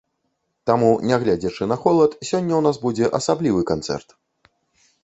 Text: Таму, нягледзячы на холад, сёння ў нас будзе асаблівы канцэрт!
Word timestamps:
Таму, 0.69 0.87
нягледзячы 1.09 1.63
на 1.73 1.77
холад, 1.83 2.17
сёння 2.29 2.53
ў 2.61 2.65
нас 2.69 2.77
будзе 2.87 3.05
асаблівы 3.21 3.61
канцэрт! 3.75 4.21